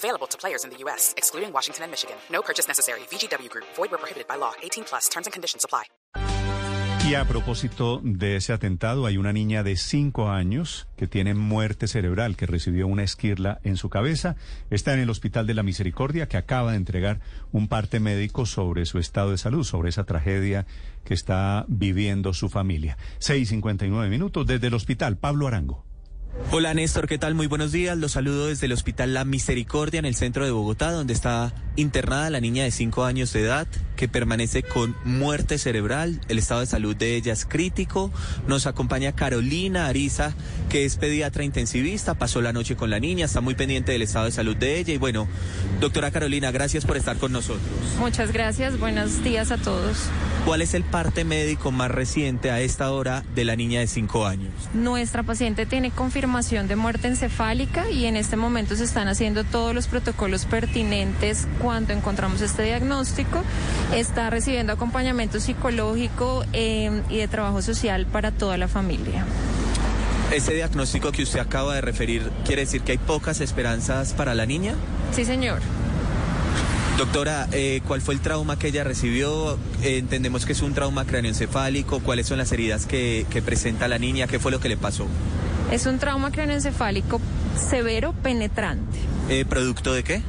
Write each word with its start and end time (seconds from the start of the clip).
Available 0.00 0.26
to 0.28 0.38
players 0.38 0.64
in 0.64 0.70
the 0.70 0.78
U.S., 0.84 1.12
excluding 1.18 1.52
Washington 1.52 1.84
and 1.84 1.90
Michigan. 1.90 2.16
No 2.32 2.40
purchase 2.40 2.66
necessary. 2.66 3.00
VGW 3.10 3.50
Group. 3.50 3.66
Void 3.76 3.90
where 3.90 3.98
prohibited 3.98 4.26
by 4.26 4.36
law. 4.36 4.52
18 4.62 4.84
plus. 4.84 5.10
Terms 5.10 5.26
and 5.26 5.32
conditions 5.34 5.62
apply. 5.62 5.84
Y 7.06 7.14
a 7.14 7.24
propósito 7.24 8.00
de 8.04 8.36
ese 8.36 8.52
atentado, 8.52 9.04
hay 9.04 9.16
una 9.16 9.32
niña 9.32 9.62
de 9.62 9.76
5 9.76 10.30
años 10.30 10.86
que 10.96 11.06
tiene 11.06 11.34
muerte 11.34 11.88
cerebral, 11.88 12.36
que 12.36 12.46
recibió 12.46 12.86
una 12.86 13.02
esquirla 13.02 13.58
en 13.64 13.76
su 13.76 13.88
cabeza. 13.88 14.36
Está 14.70 14.94
en 14.94 15.00
el 15.00 15.10
Hospital 15.10 15.46
de 15.46 15.54
la 15.54 15.62
Misericordia, 15.62 16.28
que 16.28 16.36
acaba 16.36 16.70
de 16.70 16.76
entregar 16.76 17.20
un 17.52 17.68
parte 17.68 18.00
médico 18.00 18.46
sobre 18.46 18.86
su 18.86 18.98
estado 18.98 19.32
de 19.32 19.38
salud, 19.38 19.64
sobre 19.64 19.88
esa 19.88 20.04
tragedia 20.04 20.66
que 21.04 21.14
está 21.14 21.64
viviendo 21.68 22.32
su 22.32 22.48
familia. 22.48 22.96
6.59 23.18 24.08
minutos 24.08 24.46
desde 24.46 24.68
el 24.68 24.74
hospital. 24.74 25.16
Pablo 25.16 25.46
Arango. 25.46 25.89
Hola 26.52 26.74
Néstor, 26.74 27.06
¿qué 27.06 27.18
tal? 27.18 27.34
Muy 27.34 27.46
buenos 27.46 27.72
días. 27.72 27.96
Los 27.96 28.12
saludo 28.12 28.46
desde 28.48 28.66
el 28.66 28.72
Hospital 28.72 29.14
La 29.14 29.24
Misericordia 29.24 29.98
en 29.98 30.04
el 30.04 30.14
centro 30.14 30.44
de 30.44 30.50
Bogotá, 30.50 30.90
donde 30.92 31.12
está 31.12 31.52
internada 31.80 32.30
la 32.30 32.40
niña 32.40 32.64
de 32.64 32.70
5 32.70 33.04
años 33.04 33.32
de 33.32 33.42
edad 33.42 33.66
que 33.96 34.08
permanece 34.08 34.62
con 34.62 34.96
muerte 35.04 35.58
cerebral. 35.58 36.20
El 36.28 36.38
estado 36.38 36.60
de 36.60 36.66
salud 36.66 36.96
de 36.96 37.16
ella 37.16 37.32
es 37.32 37.44
crítico. 37.44 38.10
Nos 38.46 38.66
acompaña 38.66 39.12
Carolina 39.12 39.86
Ariza, 39.86 40.32
que 40.70 40.84
es 40.84 40.96
pediatra 40.96 41.44
intensivista. 41.44 42.14
Pasó 42.14 42.40
la 42.40 42.52
noche 42.52 42.76
con 42.76 42.90
la 42.90 42.98
niña, 42.98 43.26
está 43.26 43.40
muy 43.40 43.54
pendiente 43.54 43.92
del 43.92 44.02
estado 44.02 44.24
de 44.24 44.32
salud 44.32 44.56
de 44.56 44.78
ella. 44.78 44.94
Y 44.94 44.98
bueno, 44.98 45.28
doctora 45.80 46.10
Carolina, 46.10 46.50
gracias 46.50 46.86
por 46.86 46.96
estar 46.96 47.18
con 47.18 47.32
nosotros. 47.32 47.60
Muchas 47.98 48.32
gracias. 48.32 48.78
Buenos 48.78 49.22
días 49.22 49.50
a 49.50 49.58
todos. 49.58 49.98
¿Cuál 50.46 50.62
es 50.62 50.72
el 50.72 50.84
parte 50.84 51.24
médico 51.24 51.70
más 51.70 51.90
reciente 51.90 52.50
a 52.50 52.60
esta 52.60 52.92
hora 52.92 53.22
de 53.34 53.44
la 53.44 53.56
niña 53.56 53.80
de 53.80 53.86
5 53.86 54.26
años? 54.26 54.50
Nuestra 54.72 55.22
paciente 55.22 55.66
tiene 55.66 55.90
confirmación 55.90 56.68
de 56.68 56.76
muerte 56.76 57.08
encefálica 57.08 57.90
y 57.90 58.06
en 58.06 58.16
este 58.16 58.36
momento 58.36 58.74
se 58.76 58.84
están 58.84 59.08
haciendo 59.08 59.44
todos 59.44 59.74
los 59.74 59.86
protocolos 59.88 60.46
pertinentes 60.46 61.46
cuando 61.60 61.69
encontramos 61.78 62.40
este 62.40 62.62
diagnóstico. 62.62 63.42
Está 63.94 64.30
recibiendo 64.30 64.72
acompañamiento 64.72 65.40
psicológico 65.40 66.44
eh, 66.52 67.02
y 67.08 67.18
de 67.18 67.28
trabajo 67.28 67.62
social 67.62 68.06
para 68.06 68.32
toda 68.32 68.56
la 68.56 68.68
familia. 68.68 69.24
Ese 70.32 70.54
diagnóstico 70.54 71.10
que 71.10 71.22
usted 71.22 71.40
acaba 71.40 71.74
de 71.74 71.80
referir 71.80 72.30
quiere 72.44 72.62
decir 72.62 72.82
que 72.82 72.92
hay 72.92 72.98
pocas 72.98 73.40
esperanzas 73.40 74.12
para 74.12 74.34
la 74.34 74.46
niña? 74.46 74.74
Sí, 75.12 75.24
señor. 75.24 75.60
Doctora, 76.98 77.48
eh, 77.52 77.80
¿cuál 77.88 78.00
fue 78.00 78.14
el 78.14 78.20
trauma 78.20 78.58
que 78.58 78.68
ella 78.68 78.84
recibió? 78.84 79.58
Eh, 79.82 79.98
entendemos 79.98 80.44
que 80.44 80.52
es 80.52 80.60
un 80.60 80.74
trauma 80.74 81.06
cráneoencefálico. 81.06 82.00
¿Cuáles 82.00 82.26
son 82.26 82.38
las 82.38 82.52
heridas 82.52 82.86
que, 82.86 83.26
que, 83.30 83.40
presenta 83.40 83.88
la 83.88 83.98
niña? 83.98 84.26
¿Qué 84.26 84.38
fue 84.38 84.52
lo 84.52 84.60
que 84.60 84.68
le 84.68 84.76
pasó? 84.76 85.06
Es 85.72 85.86
un 85.86 85.98
trauma 85.98 86.30
cráneoencefálico 86.30 87.20
severo 87.56 88.12
penetrante. 88.12 88.98
Eh, 89.28 89.44
¿Producto 89.48 89.92
de 89.94 90.04
qué? 90.04 90.22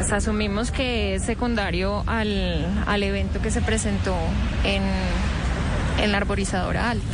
Pues 0.00 0.14
asumimos 0.14 0.70
que 0.70 1.16
es 1.16 1.24
secundario 1.24 2.04
al, 2.06 2.64
al 2.86 3.02
evento 3.02 3.42
que 3.42 3.50
se 3.50 3.60
presentó 3.60 4.16
en, 4.64 4.82
en 6.02 6.10
la 6.10 6.16
arborizadora 6.16 6.88
alta. 6.88 7.04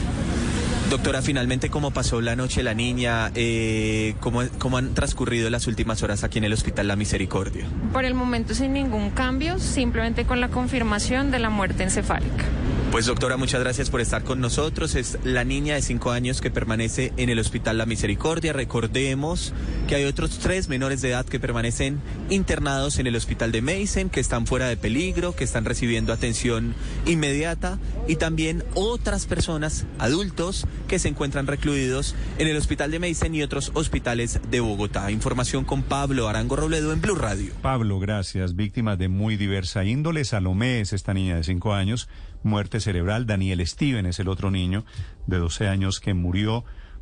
Doctora, 0.90 1.20
finalmente, 1.20 1.68
¿cómo 1.68 1.90
pasó 1.90 2.20
la 2.20 2.36
noche 2.36 2.62
la 2.62 2.72
niña? 2.72 3.32
Eh, 3.34 4.14
¿cómo, 4.20 4.44
¿Cómo 4.58 4.78
han 4.78 4.94
transcurrido 4.94 5.50
las 5.50 5.66
últimas 5.66 6.04
horas 6.04 6.22
aquí 6.22 6.38
en 6.38 6.44
el 6.44 6.52
Hospital 6.52 6.86
La 6.86 6.94
Misericordia? 6.94 7.66
Por 7.92 8.04
el 8.04 8.14
momento 8.14 8.54
sin 8.54 8.72
ningún 8.72 9.10
cambio, 9.10 9.58
simplemente 9.58 10.26
con 10.26 10.40
la 10.40 10.48
confirmación 10.48 11.32
de 11.32 11.40
la 11.40 11.50
muerte 11.50 11.82
encefálica. 11.82 12.44
Pues 12.92 13.06
doctora, 13.06 13.36
muchas 13.36 13.60
gracias 13.60 13.90
por 13.90 14.00
estar 14.00 14.22
con 14.22 14.40
nosotros. 14.40 14.94
Es 14.94 15.18
la 15.24 15.44
niña 15.44 15.74
de 15.74 15.82
cinco 15.82 16.12
años 16.12 16.40
que 16.40 16.50
permanece 16.50 17.12
en 17.16 17.28
el 17.28 17.38
Hospital 17.38 17.76
La 17.76 17.84
Misericordia. 17.84 18.52
Recordemos 18.52 19.52
que 19.88 19.96
hay 19.96 20.04
otros 20.04 20.38
tres 20.38 20.68
menores 20.68 21.02
de 21.02 21.10
edad 21.10 21.26
que 21.26 21.40
permanecen 21.40 22.00
internados 22.30 22.98
en 22.98 23.08
el 23.08 23.16
Hospital 23.16 23.50
de 23.52 23.60
Mason, 23.60 24.08
que 24.08 24.20
están 24.20 24.46
fuera 24.46 24.68
de 24.68 24.76
peligro, 24.76 25.34
que 25.34 25.44
están 25.44 25.64
recibiendo 25.64 26.12
atención 26.12 26.74
inmediata 27.06 27.78
y 28.06 28.16
también 28.16 28.64
otras 28.74 29.26
personas, 29.26 29.84
adultos, 29.98 30.64
que 30.88 30.98
se 30.98 31.08
encuentran 31.08 31.46
recluidos 31.46 32.14
en 32.38 32.48
el 32.48 32.56
Hospital 32.56 32.90
de 32.90 32.98
Mason 32.98 33.34
y 33.34 33.42
otros 33.42 33.70
hospitales 33.74 34.40
de 34.50 34.60
Bogotá. 34.60 35.10
Información 35.10 35.64
con 35.64 35.82
Pablo 35.82 36.28
Arango 36.28 36.56
Robledo 36.56 36.92
en 36.92 37.00
Blue 37.00 37.14
Radio. 37.14 37.52
Pablo, 37.62 37.98
gracias. 37.98 38.56
Víctimas 38.56 38.98
de 38.98 39.08
muy 39.08 39.36
diversa 39.36 39.84
índole. 39.84 40.24
Salomé 40.24 40.80
es 40.80 40.92
esta 40.92 41.14
niña 41.14 41.36
de 41.36 41.44
cinco 41.44 41.74
años 41.74 42.08
muerte 42.46 42.80
cerebral. 42.80 43.26
Daniel 43.26 43.66
Steven 43.66 44.06
es 44.06 44.18
el 44.18 44.28
otro 44.28 44.50
niño 44.50 44.84
de 45.26 45.36
12 45.36 45.68
años 45.68 46.00
que 46.00 46.14
murió 46.14 46.64